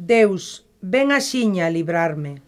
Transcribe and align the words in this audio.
Deus, 0.00 0.64
ven 0.80 1.12
axiña 1.12 1.66
a 1.66 1.70
librarme. 1.70 2.40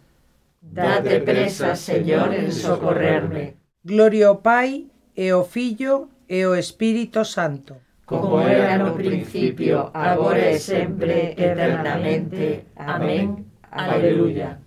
Date 0.62 1.20
presa, 1.20 1.76
Señor, 1.76 2.32
en 2.32 2.50
socorrerme. 2.50 3.56
Gloria 3.84 4.28
ao 4.28 4.40
Pai, 4.40 4.88
e 5.14 5.28
ao 5.28 5.44
Filho, 5.44 6.08
e 6.26 6.48
ao 6.48 6.56
Espírito 6.56 7.20
Santo. 7.28 7.76
Como 8.06 8.40
era 8.40 8.78
no 8.78 8.96
principio, 8.96 9.90
agora 9.92 10.48
e 10.48 10.58
sempre, 10.58 11.36
eternamente. 11.36 12.72
Amén. 12.74 13.52
Aleluya. 13.70 14.58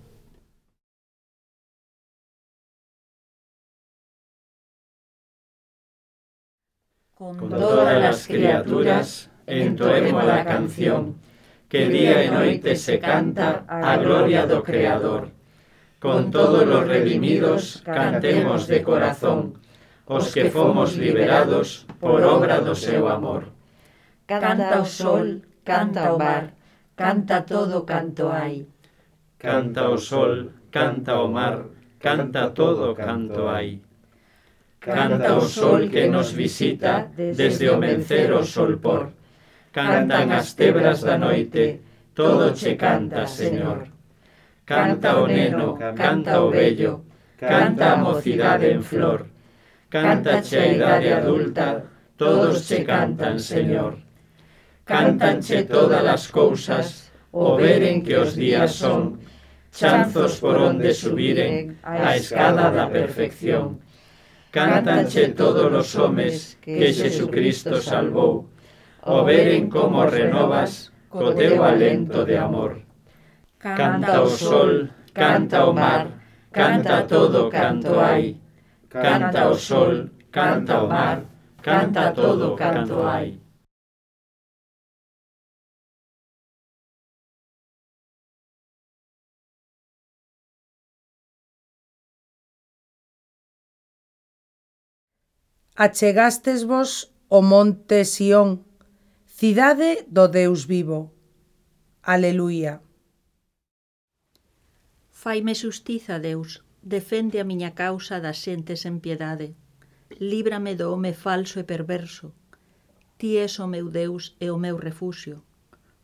Con 7.16 7.50
todas 7.50 7.98
las 8.00 8.28
criaturas, 8.28 9.32
entoemos 9.48 10.24
la 10.24 10.46
canción 10.46 11.16
que 11.70 11.90
día 11.90 12.22
e 12.22 12.30
noite 12.30 12.78
se 12.78 13.02
canta 13.02 13.66
a 13.66 13.98
gloria 13.98 14.46
do 14.46 14.62
Creador. 14.62 15.34
Con 15.98 16.30
todos 16.30 16.62
os 16.62 16.86
redimidos 16.86 17.82
cantemos 17.82 18.70
de 18.70 18.86
corazón, 18.86 19.58
os 20.06 20.30
que 20.30 20.54
fomos 20.54 20.94
liberados 20.94 21.90
por 21.98 22.22
obra 22.22 22.62
do 22.62 22.78
seu 22.78 23.10
amor. 23.10 23.50
Canta 24.30 24.78
o 24.78 24.86
sol, 24.86 25.42
canta 25.66 26.14
o 26.14 26.22
mar, 26.22 26.54
canta 26.94 27.42
todo 27.42 27.82
canto 27.82 28.30
hai. 28.30 28.70
Canta 29.42 29.90
o 29.90 29.98
sol, 29.98 30.54
canta 30.70 31.18
o 31.18 31.26
mar, 31.34 31.66
canta 31.98 32.54
todo 32.54 32.94
canto 32.94 33.50
hai. 33.50 33.82
Canta 34.78 35.34
o 35.34 35.42
sol 35.42 35.90
que 35.90 36.06
nos 36.06 36.30
visita 36.30 37.10
desde 37.18 37.74
o 37.74 37.82
mencer 37.82 38.30
o 38.30 38.46
solpor 38.46 39.15
cantan 39.76 40.32
as 40.32 40.56
tebras 40.56 41.04
da 41.04 41.18
noite, 41.18 41.82
todo 42.16 42.54
che 42.54 42.78
canta, 42.78 43.28
Señor. 43.28 43.92
Canta 44.64 45.20
o 45.20 45.28
neno, 45.28 45.76
canta 45.76 46.40
oh 46.40 46.48
o 46.48 46.50
vello, 46.50 47.04
canta 47.36 47.92
a 47.92 47.98
mocidade 47.98 48.72
en 48.72 48.82
flor, 48.82 49.28
canta 49.92 50.40
che 50.40 50.60
a 50.60 50.66
idade 50.72 51.12
adulta, 51.12 51.84
todos 52.16 52.66
che 52.66 52.86
cantan, 52.88 53.38
Señor. 53.38 54.00
Cantanche 54.86 55.68
todas 55.68 56.08
as 56.08 56.32
cousas, 56.32 57.12
o 57.32 57.58
veren 57.58 58.02
que 58.02 58.16
os 58.16 58.34
días 58.34 58.72
son, 58.72 59.20
chanzos 59.76 60.40
por 60.40 60.56
onde 60.56 60.94
subiren 60.94 61.76
a 61.84 62.16
escada 62.16 62.72
da 62.72 62.88
perfección. 62.88 63.84
Cantanche 64.56 65.36
todos 65.36 65.68
os 65.68 65.90
homes 66.00 66.56
que 66.64 66.94
Jesucristo 66.94 67.82
salvou, 67.82 68.55
o 69.06 69.24
veren 69.24 69.70
como 69.70 70.06
renovas 70.06 70.92
co 71.10 71.34
teu 71.38 71.64
alento 71.64 72.26
de 72.26 72.38
amor. 72.38 72.82
Canta 73.62 74.22
o 74.22 74.30
sol, 74.30 74.90
canta 75.14 75.66
o 75.70 75.74
mar, 75.74 76.10
canta 76.52 77.06
todo 77.06 77.50
canto 77.50 78.00
hai. 78.02 78.42
Canta 78.90 79.50
o 79.50 79.56
sol, 79.56 80.10
canta 80.32 80.82
o 80.84 80.88
mar, 80.90 81.18
canta 81.62 82.12
todo 82.14 82.56
canto 82.56 83.06
hai. 83.06 83.40
Achegastes 95.76 96.64
vos 96.64 97.12
o 97.30 97.42
monte 97.42 98.06
Sión, 98.06 98.64
Cidade 99.38 100.08
do 100.08 100.30
Deus 100.30 100.64
vivo. 100.64 101.12
Aleluia. 102.02 102.80
Faime 105.12 105.54
xustiza, 105.62 106.24
Deus, 106.24 106.64
defende 106.96 107.38
a 107.44 107.46
miña 107.52 107.76
causa 107.76 108.24
das 108.24 108.38
xentes 108.46 108.88
en 108.90 109.04
piedade. 109.04 109.48
Líbrame 110.32 110.80
do 110.80 110.88
home 110.88 111.12
falso 111.12 111.60
e 111.60 111.68
perverso. 111.68 112.32
Ti 113.20 113.30
és 113.46 113.60
o 113.60 113.68
meu 113.68 113.92
Deus 113.92 114.24
e 114.40 114.48
o 114.56 114.58
meu 114.66 114.80
refuxio. 114.80 115.44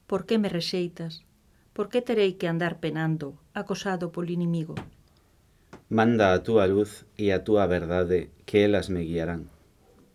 Por 0.09 0.27
que 0.27 0.35
me 0.35 0.51
rexeitas? 0.51 1.23
Por 1.72 1.88
que 1.88 2.03
terei 2.03 2.35
que 2.35 2.51
andar 2.51 2.83
penando, 2.83 3.39
acosado 3.56 4.11
polo 4.11 4.35
inimigo? 4.35 4.75
Manda 5.88 6.35
a 6.35 6.44
túa 6.44 6.67
luz 6.67 7.07
e 7.16 7.31
a 7.31 7.39
túa 7.47 7.63
verdade 7.63 8.35
que 8.44 8.67
elas 8.67 8.91
me 8.91 9.07
guiarán. 9.07 9.47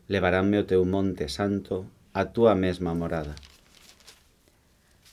Levaránme 0.04 0.60
o 0.60 0.68
teu 0.68 0.84
monte 0.84 1.32
santo 1.32 1.95
a 2.16 2.24
túa 2.32 2.54
mesma 2.54 2.94
morada. 2.94 3.36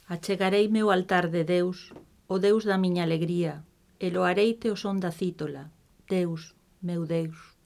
Achegarei 0.08 0.72
meu 0.72 0.88
altar 0.88 1.28
de 1.28 1.44
Deus, 1.44 1.92
o 2.32 2.40
Deus 2.40 2.64
da 2.64 2.80
miña 2.80 3.04
alegría, 3.04 3.68
e 4.00 4.08
loareite 4.08 4.72
o 4.72 4.80
son 4.80 5.04
da 5.04 5.12
cítola, 5.12 5.68
Deus, 6.08 6.56
meu 6.80 7.04
Deus. 7.04 7.60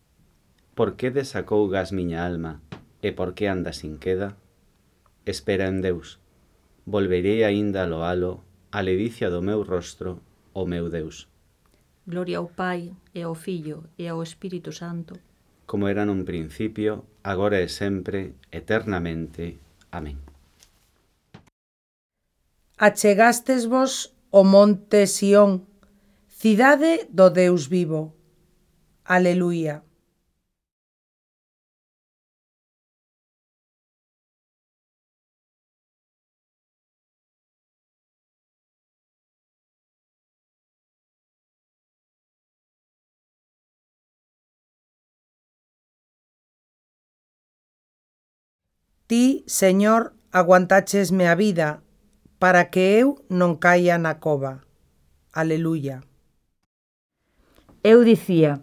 Por 0.73 0.97
que 0.97 1.13
desacougas 1.13 1.93
miña 1.93 2.25
alma, 2.25 2.65
e 3.05 3.13
por 3.13 3.37
que 3.37 3.45
andas 3.45 3.85
sin 3.85 4.01
queda? 4.01 4.33
Espera 5.29 5.69
en 5.69 5.85
Deus, 5.85 6.17
volverei 6.89 7.45
aínda 7.45 7.85
a 7.85 7.89
loalo, 7.93 8.41
a 8.73 8.81
ledicia 8.81 9.29
do 9.29 9.45
meu 9.45 9.61
rostro, 9.61 10.17
o 10.57 10.65
meu 10.65 10.89
Deus. 10.89 11.29
Gloria 12.09 12.41
ao 12.41 12.49
Pai, 12.49 12.89
e 13.13 13.21
ao 13.21 13.37
Filho, 13.37 13.85
e 14.01 14.09
ao 14.09 14.17
Espírito 14.25 14.73
Santo, 14.73 15.13
como 15.67 15.91
era 15.91 16.07
nun 16.07 16.23
principio, 16.23 17.03
agora 17.27 17.59
e 17.59 17.67
sempre, 17.67 18.39
eternamente. 18.49 19.59
Amén. 19.91 20.17
Achegastes 22.79 23.67
vos 23.67 24.15
o 24.31 24.47
monte 24.47 25.03
Sión, 25.11 25.67
cidade 26.31 27.11
do 27.11 27.27
Deus 27.29 27.67
vivo. 27.67 28.15
Aleluia. 29.03 29.86
Ti, 49.07 49.47
Señor, 49.47 50.11
aguantachesme 50.35 51.31
a 51.31 51.35
vida 51.35 51.79
para 52.43 52.67
que 52.67 52.99
eu 52.99 53.23
non 53.31 53.55
caia 53.55 53.95
na 53.95 54.19
cova. 54.19 54.67
Aleluia. 55.31 56.03
Eu 57.87 58.03
dicía, 58.03 58.59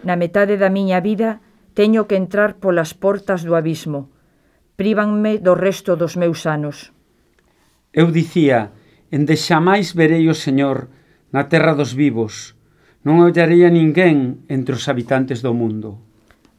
na 0.00 0.16
metade 0.16 0.56
da 0.56 0.72
miña 0.72 1.04
vida 1.04 1.44
teño 1.76 2.08
que 2.08 2.16
entrar 2.16 2.56
polas 2.56 2.96
portas 2.96 3.44
do 3.44 3.52
abismo. 3.52 4.08
Prívanme 4.80 5.36
do 5.36 5.52
resto 5.52 5.92
dos 5.92 6.16
meus 6.16 6.48
anos. 6.48 6.88
Eu 7.92 8.08
dicía, 8.08 8.72
ende 9.12 9.36
xamais 9.36 9.92
verei 9.92 10.24
o 10.32 10.32
Señor 10.32 10.88
na 11.36 11.52
terra 11.52 11.76
dos 11.76 11.92
vivos. 11.92 12.56
Non 13.04 13.20
ollarei 13.20 13.68
a 13.68 13.68
ninguén 13.68 14.40
entre 14.48 14.72
os 14.72 14.88
habitantes 14.88 15.44
do 15.44 15.52
mundo. 15.52 16.00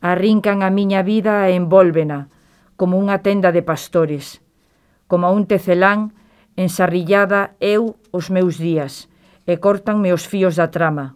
Arrincan 0.05 0.61
a 0.61 0.69
miña 0.69 1.01
vida 1.01 1.49
e 1.49 1.57
envólvena 1.57 2.29
como 2.83 2.99
unha 2.99 3.23
tenda 3.23 3.55
de 3.55 3.63
pastores. 3.63 4.43
Como 5.07 5.31
un 5.31 5.47
tecelán, 5.47 6.11
ensarrillada 6.59 7.55
eu 7.63 7.95
os 8.11 8.27
meus 8.27 8.59
días, 8.59 9.07
e 9.47 9.55
cortanme 9.55 10.11
os 10.11 10.27
fíos 10.27 10.59
da 10.59 10.67
trama. 10.67 11.15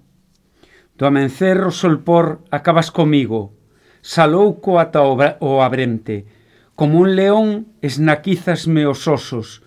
Do 0.95 1.03
amencer 1.11 1.59
o 1.67 1.75
solpor 1.75 2.39
acabas 2.55 2.87
comigo, 2.87 3.51
salouco 3.99 4.79
ata 4.79 5.03
o 5.03 5.59
abrente, 5.59 6.23
como 6.71 7.03
un 7.03 7.19
león 7.19 7.67
esnaquizasme 7.83 8.87
os 8.87 9.03
osos, 9.03 9.59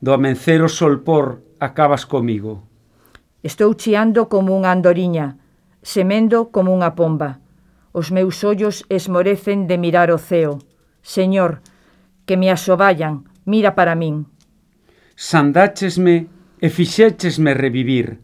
do 0.00 0.16
amencer 0.16 0.64
o 0.64 0.72
solpor 0.72 1.44
acabas 1.60 2.08
comigo. 2.08 2.64
Estou 3.44 3.76
chiando 3.76 4.32
como 4.32 4.56
unha 4.56 4.72
andoriña, 4.72 5.36
semendo 5.84 6.48
como 6.48 6.72
unha 6.72 6.96
pomba. 6.96 7.44
Os 7.92 8.08
meus 8.08 8.40
ollos 8.40 8.88
esmorecen 8.88 9.68
de 9.68 9.76
mirar 9.76 10.08
o 10.08 10.16
ceo. 10.16 10.64
Señor, 11.06 11.62
que 12.26 12.36
me 12.36 12.50
asoballan, 12.50 13.30
mira 13.46 13.78
para 13.78 13.94
min. 13.94 14.26
Sandáchesme 15.14 16.26
e 16.58 16.66
fixéchesme 16.66 17.54
revivir. 17.54 18.18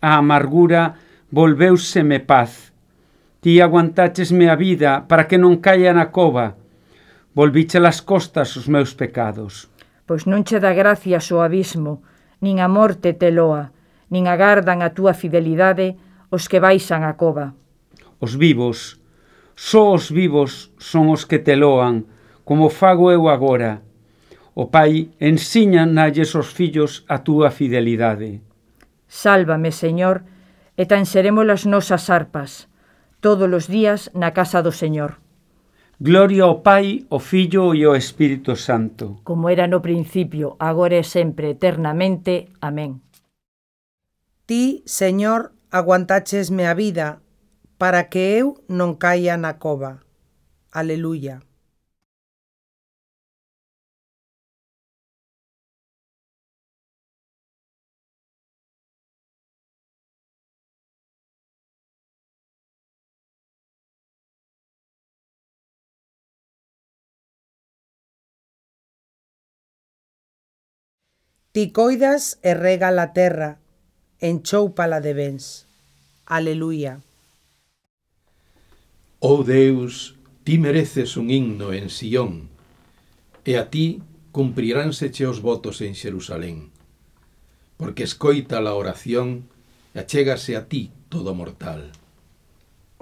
A 0.00 0.16
amargura 0.16 0.96
volveuseme 1.28 2.24
paz. 2.24 2.72
Ti 3.44 3.60
aguantáchesme 3.60 4.48
a 4.48 4.56
vida 4.56 5.04
para 5.04 5.28
que 5.28 5.36
non 5.36 5.60
caia 5.60 5.92
na 5.92 6.08
cova. 6.08 6.56
Volviche 7.36 7.76
las 7.84 8.00
costas 8.00 8.56
os 8.56 8.64
meus 8.64 8.96
pecados. 8.96 9.68
Pois 10.08 10.24
non 10.24 10.40
che 10.40 10.56
dá 10.56 10.72
gracias 10.72 11.28
o 11.36 11.44
abismo, 11.44 12.00
nin 12.40 12.64
a 12.64 12.68
morte 12.72 13.12
te 13.12 13.28
loa, 13.28 13.76
nin 14.08 14.24
agardan 14.24 14.80
a 14.80 14.96
túa 14.96 15.12
fidelidade 15.12 16.00
os 16.32 16.48
que 16.48 16.64
baixan 16.64 17.04
a 17.04 17.20
cova. 17.20 17.52
Os 18.24 18.40
vivos, 18.40 18.96
Só 19.56 19.96
os 19.96 20.12
vivos 20.12 20.70
son 20.76 21.08
os 21.08 21.24
que 21.24 21.40
te 21.40 21.56
loan, 21.56 22.04
como 22.44 22.68
fago 22.68 23.08
eu 23.10 23.32
agora. 23.32 23.80
O 24.52 24.68
Pai 24.68 25.08
ensiña 25.16 25.88
nalles 25.88 26.36
os 26.36 26.52
fillos 26.52 27.08
a 27.08 27.24
túa 27.24 27.48
fidelidade. 27.48 28.44
Sálvame, 29.08 29.72
Señor, 29.72 30.28
e 30.76 30.84
tan 30.84 31.08
seremos 31.08 31.48
as 31.48 31.64
nosas 31.64 32.12
arpas, 32.12 32.68
todos 33.24 33.48
os 33.48 33.64
días 33.64 34.12
na 34.12 34.36
casa 34.36 34.60
do 34.60 34.76
Señor. 34.76 35.24
Gloria 35.96 36.44
ao 36.44 36.60
Pai, 36.60 37.08
ao 37.08 37.16
Fillo 37.16 37.72
e 37.72 37.80
ao 37.80 37.96
Espírito 37.96 38.60
Santo. 38.60 39.24
Como 39.24 39.48
era 39.48 39.64
no 39.64 39.80
principio, 39.80 40.60
agora 40.60 41.00
e 41.00 41.04
sempre, 41.04 41.56
eternamente. 41.56 42.52
Amén. 42.60 43.00
Ti, 44.44 44.84
Señor, 44.84 45.56
aguantáchesme 45.72 46.68
a 46.68 46.76
vida 46.76 47.24
para 47.78 48.08
que 48.10 48.22
eu 48.40 48.46
non 48.68 48.96
caia 48.96 49.36
na 49.36 49.52
cova. 49.64 49.92
Aleluia. 50.72 51.36
Ti 71.52 71.64
coidas 71.78 72.24
e 72.50 72.52
rega 72.64 72.88
a 73.04 73.06
terra, 73.18 73.50
enchoupala 74.30 74.98
de 75.06 75.12
bens. 75.20 75.44
Aleluia. 76.36 77.05
Oh 79.28 79.42
Deus, 79.42 80.14
ti 80.44 80.56
mereces 80.56 81.16
un 81.16 81.30
himno 81.30 81.72
en 81.72 81.90
Sión, 81.90 82.46
e 83.42 83.58
a 83.58 83.74
ti 83.74 83.98
cumpriránseche 84.30 85.26
os 85.26 85.42
votos 85.42 85.82
en 85.82 85.98
Xerusalén. 85.98 86.70
Porque 87.74 88.06
escoita 88.06 88.62
a 88.62 88.72
oración 88.78 89.50
e 89.90 89.98
achégase 89.98 90.54
a 90.54 90.70
ti 90.70 90.94
todo 91.10 91.34
mortal. 91.34 91.90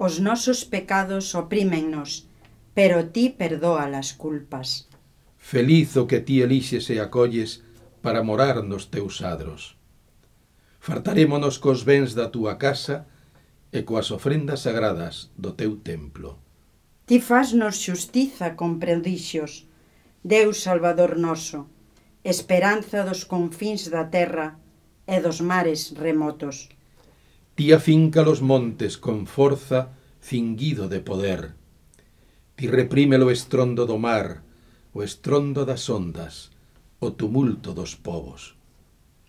Os 0.01 0.17
nosos 0.17 0.65
pecados 0.65 1.37
oprímennos, 1.37 2.25
pero 2.73 3.05
ti 3.13 3.29
perdoa 3.29 3.85
las 3.85 4.17
culpas. 4.17 4.89
Feliz 5.37 5.93
o 5.93 6.09
que 6.09 6.25
ti 6.25 6.41
elixes 6.41 6.89
e 6.89 6.97
acolles 6.97 7.61
para 8.01 8.25
morar 8.25 8.65
nos 8.65 8.89
teus 8.89 9.21
adros. 9.21 9.77
Fartarémonos 10.81 11.61
cos 11.61 11.85
bens 11.85 12.17
da 12.17 12.33
túa 12.33 12.57
casa 12.57 13.05
e 13.75 13.83
coas 13.83 14.09
ofrendas 14.09 14.63
sagradas 14.63 15.29
do 15.35 15.51
teu 15.53 15.75
templo. 15.75 16.39
Ti 17.05 17.19
fasnos 17.19 17.75
xustiza 17.77 18.55
con 18.55 18.79
prodixios, 18.79 19.67
Deus 20.23 20.63
Salvador 20.65 21.19
noso, 21.19 21.67
esperanza 22.23 23.05
dos 23.05 23.27
confins 23.29 23.91
da 23.93 24.09
terra 24.09 24.57
e 25.05 25.21
dos 25.21 25.43
mares 25.43 25.93
remotos. 25.93 26.71
Ti 27.55 27.65
afinca 27.71 28.25
los 28.25 28.41
montes 28.41 28.97
con 28.97 29.27
forza 29.29 29.93
cinguido 30.19 30.89
de 30.89 30.99
poder. 30.99 31.53
Ti 32.57 32.65
reprime 32.67 33.21
o 33.21 33.29
estrondo 33.29 33.85
do 33.85 34.01
mar, 34.01 34.41
o 34.95 35.03
estrondo 35.03 35.61
das 35.69 35.85
ondas, 35.91 36.49
o 36.97 37.13
tumulto 37.13 37.77
dos 37.77 37.93
povos. 37.93 38.57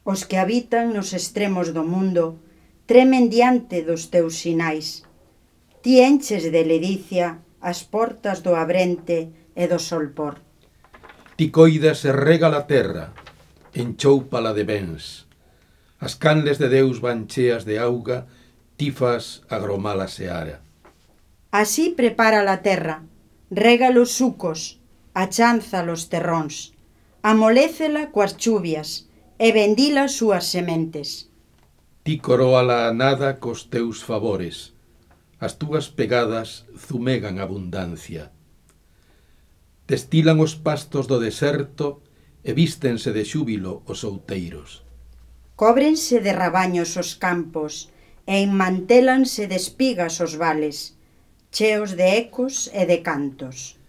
Os 0.06 0.25
que 0.25 0.38
habitan 0.38 0.94
nos 0.96 1.12
extremos 1.12 1.75
do 1.76 1.84
mundo 1.84 2.38
tremen 2.86 3.28
diante 3.28 3.82
dos 3.82 4.10
teus 4.14 4.38
sinais. 4.38 5.02
Ti 5.82 6.00
enches 6.02 6.46
de 6.54 6.62
ledicia 6.64 7.42
as 7.60 7.82
portas 7.82 8.42
do 8.46 8.54
abrente 8.54 9.50
e 9.54 9.64
do 9.66 9.78
solpor. 9.78 10.38
Ti 11.36 11.50
coidas 11.50 12.06
e 12.06 12.12
rega 12.14 12.48
a 12.54 12.62
terra, 12.70 13.12
enchoupala 13.74 14.54
de 14.54 14.64
bens. 14.64 15.26
As 15.98 16.14
canles 16.14 16.58
de 16.62 16.68
Deus 16.70 17.02
van 17.02 17.26
cheas 17.26 17.66
de 17.66 17.82
auga, 17.82 18.30
ti 18.78 18.94
fas 18.94 19.42
agromar 19.50 19.98
a 20.00 20.08
seara. 20.08 20.62
Así 21.50 21.90
prepara 21.90 22.46
a 22.46 22.62
terra, 22.62 23.02
rega 23.50 23.90
los 23.90 24.12
sucos, 24.12 24.78
achanza 25.14 25.82
los 25.82 26.08
terróns, 26.12 26.76
amolécela 27.22 28.12
coas 28.14 28.36
chuvias 28.36 29.08
e 29.38 29.50
vendila 29.50 30.06
súas 30.06 30.46
sementes. 30.46 31.32
Ti 32.06 32.22
coroala 32.22 32.86
a 32.86 32.94
nada 32.94 33.42
cos 33.42 33.66
teus 33.66 33.98
favores. 33.98 34.78
As 35.42 35.58
túas 35.58 35.90
pegadas 35.90 36.62
zumegan 36.78 37.42
abundancia. 37.42 38.30
Destilan 39.90 40.38
os 40.38 40.54
pastos 40.54 41.10
do 41.10 41.18
deserto 41.18 42.06
e 42.46 42.54
vístense 42.54 43.10
de 43.10 43.26
xúbilo 43.26 43.82
os 43.90 44.06
outeiros. 44.06 44.86
Cóbrense 45.58 46.22
de 46.22 46.30
rabaños 46.30 46.94
os 46.94 47.18
campos 47.18 47.90
e 48.22 48.38
enmantélanse 48.38 49.50
de 49.50 49.58
espigas 49.58 50.22
os 50.22 50.38
vales, 50.38 50.94
cheos 51.50 51.98
de 51.98 52.06
ecos 52.22 52.70
e 52.70 52.86
de 52.86 53.02
cantos. 53.02 53.82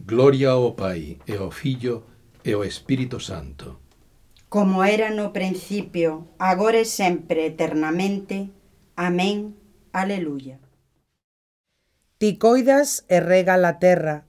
Gloria 0.00 0.56
ao 0.56 0.72
Pai 0.72 1.20
e 1.28 1.36
ao 1.36 1.52
Fillo 1.52 1.96
e 2.40 2.56
ao 2.56 2.64
Espírito 2.64 3.20
Santo 3.20 3.81
como 4.52 4.84
era 4.84 5.08
no 5.08 5.32
principio, 5.32 6.28
agora 6.36 6.76
e 6.76 6.84
sempre, 6.84 7.48
eternamente. 7.48 8.52
Amén. 9.00 9.56
Aleluya. 9.96 10.60
Ti 12.20 12.36
coidas 12.36 13.08
e 13.08 13.24
rega 13.24 13.56
la 13.56 13.80
terra, 13.80 14.28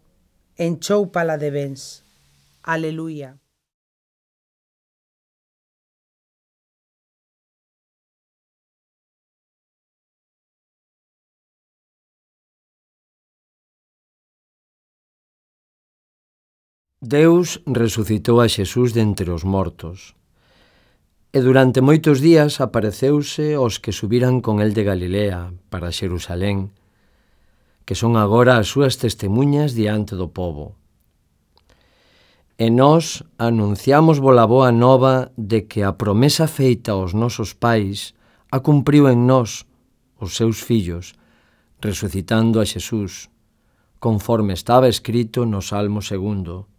enchoupala 0.56 1.36
de 1.36 1.52
bens. 1.52 2.08
Aleluya. 2.64 3.43
Deus 17.04 17.60
resucitou 17.68 18.40
a 18.40 18.48
Xesús 18.48 18.96
dentre 18.96 19.28
os 19.28 19.44
mortos 19.44 20.16
e 21.36 21.44
durante 21.44 21.84
moitos 21.84 22.24
días 22.24 22.64
apareceuse 22.64 23.60
aos 23.60 23.76
que 23.76 23.92
subiran 23.92 24.40
con 24.40 24.64
el 24.64 24.72
de 24.72 24.88
Galilea 24.88 25.52
para 25.68 25.92
Xerusalén, 25.92 26.72
que 27.84 27.92
son 27.92 28.16
agora 28.16 28.56
as 28.56 28.72
súas 28.72 28.96
testemunhas 28.96 29.76
diante 29.76 30.16
do 30.16 30.32
povo. 30.32 30.80
E 32.56 32.72
nós 32.72 33.28
anunciamos 33.36 34.24
vola 34.24 34.48
boa 34.48 34.72
nova 34.72 35.36
de 35.36 35.68
que 35.68 35.84
a 35.84 36.00
promesa 36.00 36.48
feita 36.48 36.96
aos 36.96 37.12
nosos 37.12 37.52
pais 37.52 38.16
a 38.48 38.64
cumpriu 38.64 39.12
en 39.12 39.28
nós, 39.28 39.68
os 40.24 40.40
seus 40.40 40.64
fillos, 40.64 41.20
resucitando 41.84 42.64
a 42.64 42.66
Xesús, 42.66 43.28
conforme 44.00 44.56
estaba 44.56 44.88
escrito 44.88 45.44
no 45.44 45.60
Salmo 45.60 46.00
segundo. 46.00 46.72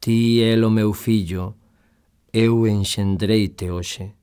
Ti 0.00 0.42
el 0.42 0.62
o 0.62 0.70
meu 0.70 0.92
fillo, 0.92 1.56
eu 2.32 2.66
enxendreite 2.66 3.70
hoxe. 3.70 4.14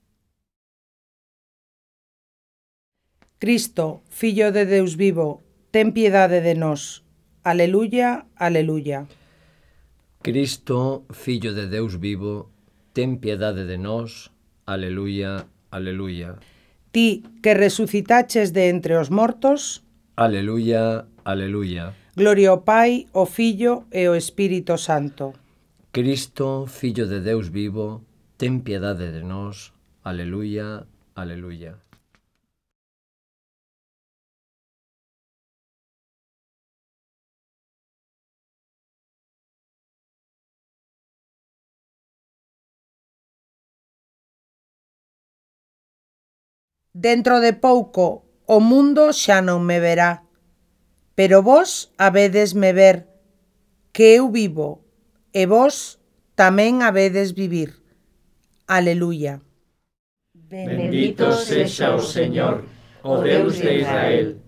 Cristo, 3.37 4.01
Fillo 4.09 4.51
de 4.51 4.65
Deus 4.65 4.95
vivo, 4.95 5.43
ten 5.71 5.91
piedade 5.91 6.39
de 6.39 6.55
nós. 6.55 7.03
Aleluya, 7.43 8.25
aleluya. 8.39 9.05
Cristo, 10.23 11.03
Fillo 11.11 11.53
de 11.53 11.67
Deus 11.67 11.99
vivo, 11.99 12.49
ten 12.95 13.19
piedade 13.19 13.67
de 13.67 13.77
nós. 13.77 14.31
Aleluya, 14.65 15.45
aleluya. 15.69 16.39
Ti 16.95 17.21
que 17.43 17.53
resucitaches 17.53 18.55
de 18.55 18.71
entre 18.71 18.95
os 18.95 19.11
mortos. 19.11 19.83
Aleluya, 20.15 21.05
aleluya. 21.27 21.93
Gloria 22.15 22.55
ao 22.55 22.63
Pai, 22.63 23.11
ao 23.11 23.27
Fillo 23.27 23.83
e 23.91 24.07
ao 24.07 24.15
Espírito 24.15 24.79
Santo. 24.79 25.44
Cristo, 25.95 26.65
Fillo 26.67 27.07
de 27.07 27.21
Deus 27.21 27.47
vivo, 27.47 28.03
ten 28.35 28.59
piedade 28.67 29.15
de 29.15 29.23
nós. 29.23 29.71
Aleluya, 30.03 30.83
aleluya. 31.15 31.79
Dentro 46.91 47.39
de 47.39 47.55
pouco 47.55 48.27
o 48.43 48.59
mundo 48.59 49.15
xa 49.15 49.39
non 49.39 49.63
me 49.63 49.79
verá, 49.79 50.27
pero 51.15 51.39
vos 51.39 51.95
habedes 51.95 52.51
me 52.51 52.75
ver, 52.75 53.07
que 53.95 54.19
eu 54.19 54.27
vivo 54.27 54.84
e 55.35 55.43
vos 55.51 55.99
tamén 56.39 56.79
habedes 56.79 57.35
vivir. 57.35 57.83
Aleluya. 58.71 59.43
Bendito 60.31 61.35
sexa 61.35 61.91
o 61.91 61.99
Señor, 61.99 62.63
o 63.03 63.19
Deus 63.19 63.59
de 63.59 63.83
Israel, 63.83 64.39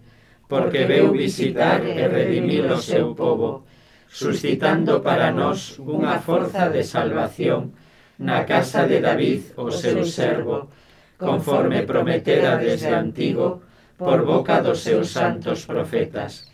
porque 0.47 0.87
veu 0.87 1.11
visitar 1.11 1.83
e 1.83 2.07
redimir 2.07 2.71
o 2.71 2.79
seu 2.79 3.11
povo, 3.11 3.67
suscitando 4.07 5.03
para 5.03 5.35
nós 5.35 5.75
unha 5.75 6.23
forza 6.23 6.71
de 6.71 6.87
salvación 6.87 7.75
na 8.23 8.47
casa 8.47 8.87
de 8.87 9.03
David, 9.03 9.59
o 9.59 9.67
seu 9.67 10.07
servo, 10.07 10.71
conforme 11.19 11.83
prometera 11.83 12.55
desde 12.55 12.95
antigo 12.95 13.59
por 13.99 14.23
boca 14.23 14.63
dos 14.63 14.87
seus 14.87 15.11
santos 15.11 15.67
profetas, 15.67 16.47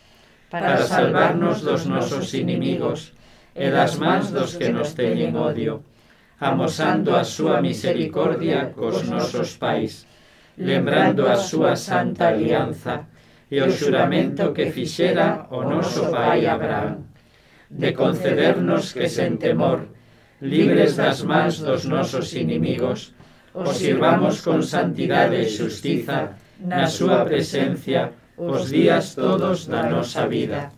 para 0.50 0.82
salvarnos 0.82 1.62
dos 1.62 1.86
nosos 1.86 2.34
inimigos 2.34 3.14
e 3.56 3.70
das 3.70 3.98
mans 4.02 4.34
dos 4.34 4.58
que 4.58 4.70
nos 4.74 4.98
teñen 4.98 5.38
odio, 5.38 5.86
amosando 6.40 7.16
a 7.16 7.24
súa 7.24 7.62
misericordia 7.62 8.74
cos 8.74 9.06
nosos 9.06 9.56
pais, 9.62 10.10
lembrando 10.58 11.30
a 11.30 11.38
súa 11.38 11.78
santa 11.78 12.34
alianza 12.34 13.06
e 13.50 13.62
o 13.62 13.70
xuramento 13.70 14.54
que 14.54 14.74
fixera 14.74 15.46
o 15.54 15.62
noso 15.62 16.10
pai 16.10 16.50
Abraham, 16.50 17.06
de 17.70 17.94
concedernos 17.94 18.94
que 18.94 19.06
sen 19.10 19.38
temor, 19.38 19.86
libres 20.42 20.98
das 20.98 21.22
mans 21.22 21.62
dos 21.62 21.86
nosos 21.86 22.34
inimigos, 22.34 23.14
os 23.54 23.78
sirvamos 23.78 24.42
con 24.42 24.66
santidade 24.66 25.38
e 25.38 25.46
xustiza 25.46 26.34
na 26.58 26.90
súa 26.90 27.22
presencia 27.22 28.10
os 28.38 28.74
días 28.74 29.14
todos 29.14 29.70
da 29.70 29.86
nosa 29.86 30.26
vida. 30.26 30.74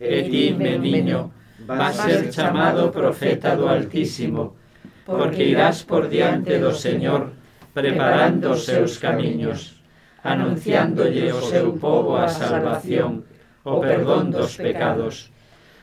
E 0.00 0.24
ti, 0.24 0.56
meniño, 0.56 1.37
vas 1.68 1.96
ser 1.96 2.32
chamado 2.32 2.90
profeta 2.90 3.54
do 3.54 3.68
Altísimo, 3.68 4.56
porque 5.04 5.44
irás 5.44 5.84
por 5.84 6.08
diante 6.08 6.56
do 6.58 6.72
Señor, 6.72 7.36
preparando 7.76 8.56
os 8.56 8.64
seus 8.64 8.96
camiños, 8.96 9.84
anunciándolle 10.24 11.28
ao 11.28 11.44
seu 11.44 11.76
povo 11.76 12.16
a 12.16 12.28
salvación, 12.32 13.28
o 13.68 13.84
perdón 13.84 14.32
dos 14.32 14.56
pecados. 14.56 15.28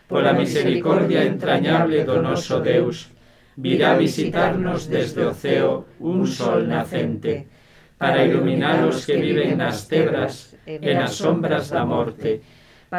Pola 0.09 0.33
misericordia 0.33 1.21
entrañable 1.21 2.01
do 2.01 2.17
noso 2.17 2.65
Deus, 2.65 3.13
virá 3.53 3.93
visitarnos 3.93 4.89
desde 4.89 5.21
o 5.21 5.37
ceo 5.37 5.85
un 6.01 6.25
sol 6.25 6.65
nacente, 6.65 7.45
para 8.01 8.25
iluminar 8.25 8.81
os 8.89 9.05
que 9.05 9.21
viven 9.21 9.61
nas 9.61 9.85
tebras 9.85 10.57
e 10.65 10.91
nas 10.97 11.13
sombras 11.13 11.69
da 11.69 11.85
morte, 11.85 12.41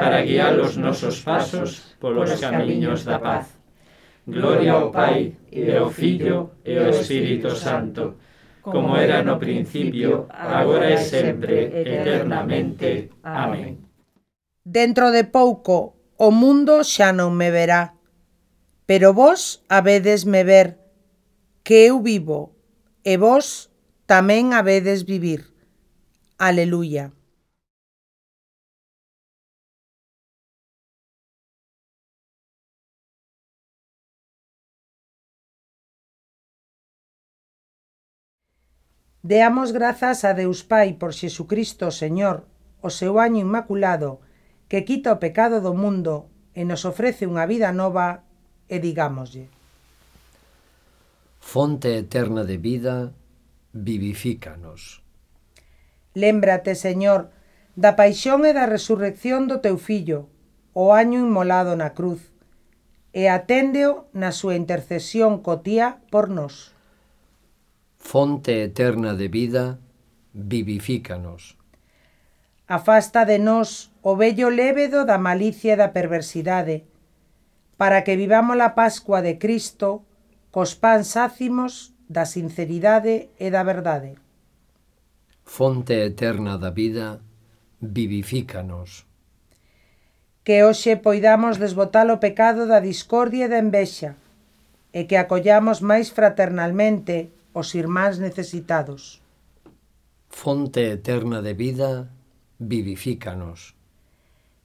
para 0.00 0.22
guiar 0.22 0.60
os 0.60 0.76
nosos 0.76 1.20
pasos 1.24 1.96
polos 2.00 2.36
camiños 2.40 3.04
da 3.04 3.18
paz. 3.18 3.56
Gloria 4.26 4.72
ao 4.72 4.90
Pai, 4.90 5.38
e 5.52 5.70
ao 5.72 5.88
Filho, 5.88 6.58
e 6.64 6.76
ao 6.76 6.90
Espírito 6.90 7.54
Santo, 7.54 8.18
como 8.60 8.96
era 8.96 9.22
no 9.22 9.38
principio, 9.38 10.26
agora 10.28 10.90
e 10.90 10.98
sempre, 10.98 11.70
eternamente. 11.70 13.10
Amén. 13.22 13.78
Dentro 14.66 15.14
de 15.14 15.22
pouco, 15.22 15.94
o 16.18 16.34
mundo 16.34 16.82
xa 16.82 17.14
non 17.14 17.38
me 17.38 17.54
verá, 17.54 17.94
pero 18.90 19.14
vos 19.14 19.62
habedes 19.70 20.26
me 20.26 20.42
ver, 20.42 20.82
que 21.62 21.86
eu 21.86 22.02
vivo, 22.02 22.58
e 23.06 23.14
vos 23.14 23.70
tamén 24.10 24.50
habedes 24.50 25.06
vivir. 25.06 25.54
Aleluya. 26.34 27.15
Deamos 39.26 39.72
grazas 39.72 40.22
a 40.22 40.34
Deus 40.34 40.62
Pai 40.62 40.94
por 40.94 41.10
Xesucristo, 41.10 41.90
Señor, 41.90 42.46
o 42.78 42.94
seu 42.94 43.18
año 43.18 43.42
inmaculado, 43.42 44.22
que 44.70 44.86
quita 44.86 45.10
o 45.10 45.18
pecado 45.18 45.58
do 45.58 45.74
mundo 45.74 46.30
e 46.54 46.62
nos 46.62 46.86
ofrece 46.86 47.26
unha 47.26 47.42
vida 47.42 47.74
nova, 47.74 48.22
e 48.70 48.78
digámoslle. 48.78 49.50
Fonte 51.42 51.98
eterna 51.98 52.46
de 52.46 52.54
vida, 52.54 53.10
vivifícanos. 53.74 55.02
Lémbrate, 56.14 56.78
Señor, 56.78 57.34
da 57.74 57.98
paixón 57.98 58.46
e 58.46 58.54
da 58.54 58.70
resurrección 58.70 59.50
do 59.50 59.58
teu 59.58 59.74
fillo, 59.74 60.30
o 60.70 60.94
año 60.94 61.18
inmolado 61.18 61.74
na 61.74 61.98
cruz, 61.98 62.30
e 63.10 63.26
aténdeo 63.26 64.06
na 64.14 64.30
súa 64.30 64.54
intercesión 64.54 65.42
cotía 65.42 65.98
por 66.14 66.30
nós 66.30 66.75
fonte 67.98 68.62
eterna 68.62 69.14
de 69.14 69.28
vida, 69.28 69.78
vivifícanos. 70.32 71.56
Afasta 72.68 73.24
de 73.24 73.38
nós 73.38 73.90
o 74.02 74.16
vello 74.16 74.50
lévedo 74.50 75.04
da 75.04 75.18
malicia 75.18 75.74
e 75.74 75.76
da 75.76 75.88
perversidade, 75.88 76.84
para 77.76 78.02
que 78.02 78.16
vivamos 78.16 78.58
a 78.60 78.70
Pascua 78.74 79.22
de 79.22 79.38
Cristo 79.38 80.02
cos 80.50 80.74
pan 80.74 81.04
sácimos 81.04 81.94
da 82.08 82.24
sinceridade 82.24 83.30
e 83.38 83.50
da 83.50 83.62
verdade. 83.62 84.16
Fonte 85.44 85.94
eterna 85.94 86.58
da 86.58 86.70
vida, 86.70 87.20
vivifícanos. 87.80 89.06
Que 90.42 90.62
hoxe 90.64 90.96
poidamos 90.96 91.58
desbotar 91.58 92.10
o 92.10 92.18
pecado 92.18 92.66
da 92.66 92.80
discordia 92.80 93.46
e 93.46 93.48
da 93.52 93.58
envexa, 93.58 94.16
e 94.94 95.04
que 95.04 95.18
acollamos 95.18 95.78
máis 95.82 96.08
fraternalmente 96.10 97.35
os 97.56 97.72
irmáns 97.72 98.20
necesitados. 98.20 99.24
Fonte 100.28 100.92
eterna 100.92 101.40
de 101.40 101.56
vida, 101.56 102.12
vivifícanos. 102.60 103.72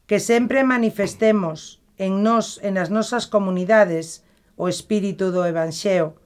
Que 0.03 0.19
sempre 0.19 0.67
manifestemos 0.67 1.79
en 1.95 2.19
nós 2.19 2.59
e 2.59 2.67
nas 2.75 2.91
nosas 2.91 3.31
comunidades 3.31 4.27
o 4.59 4.67
espírito 4.67 5.31
do 5.31 5.47
Evanxeo, 5.47 6.19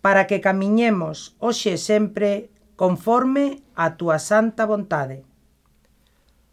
para 0.00 0.24
que 0.24 0.40
camiñemos 0.40 1.36
hoxe 1.36 1.76
e 1.76 1.78
sempre 1.78 2.48
conforme 2.72 3.60
a 3.76 3.92
túa 4.00 4.16
santa 4.16 4.64
vontade. 4.64 5.28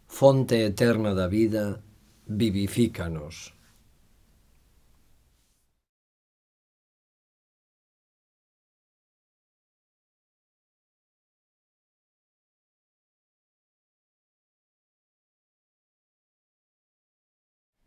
Fonte 0.04 0.68
eterna 0.68 1.16
da 1.16 1.32
vida, 1.32 1.80
vivifícanos. 2.28 3.56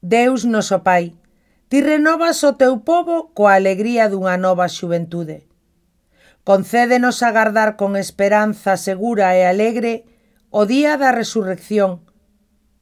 Deus 0.00 0.44
noso 0.44 0.86
Pai, 0.86 1.18
ti 1.68 1.82
renovas 1.82 2.46
o 2.46 2.54
teu 2.54 2.86
povo 2.86 3.34
coa 3.34 3.58
alegría 3.58 4.06
dunha 4.06 4.38
nova 4.38 4.70
xuventude. 4.70 5.50
Concédenos 6.46 7.26
agardar 7.26 7.74
con 7.74 7.98
esperanza 7.98 8.78
segura 8.78 9.34
e 9.34 9.42
alegre 9.42 10.06
o 10.54 10.70
día 10.70 10.94
da 10.96 11.10
resurrección, 11.10 12.06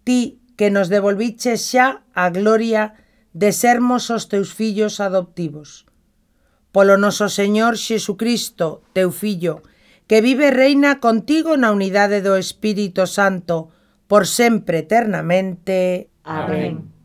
ti 0.04 0.44
que 0.60 0.68
nos 0.68 0.92
devolviches 0.92 1.64
xa 1.64 2.04
a 2.12 2.28
gloria 2.28 2.94
de 3.32 3.50
sermos 3.50 4.12
os 4.12 4.28
teus 4.28 4.52
fillos 4.52 5.00
adoptivos. 5.00 5.88
Polo 6.68 7.00
noso 7.00 7.32
Señor 7.32 7.80
Xesucristo, 7.80 8.84
teu 8.92 9.08
Fillo, 9.08 9.64
que 10.04 10.20
vive 10.20 10.52
e 10.52 10.56
reina 10.56 11.00
contigo 11.00 11.56
na 11.56 11.72
unidade 11.72 12.20
do 12.20 12.36
Espírito 12.36 13.08
Santo, 13.08 13.72
por 14.04 14.28
sempre 14.28 14.84
eternamente. 14.84 16.12
Amén. 16.22 16.95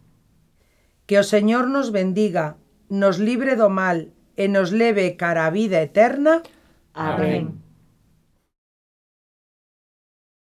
Que 1.12 1.20
o 1.20 1.28
Señor 1.28 1.68
nos 1.68 1.92
bendiga, 1.92 2.56
nos 2.88 3.20
libre 3.20 3.60
do 3.60 3.68
mal 3.68 4.16
e 4.40 4.48
nos 4.48 4.72
leve 4.72 5.20
cara 5.20 5.44
a 5.44 5.52
vida 5.52 5.84
eterna. 5.84 6.40
Amén. 6.96 7.52
Amén. 7.52 7.61